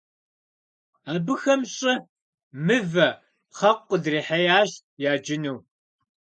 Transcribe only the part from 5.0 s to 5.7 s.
яджыну.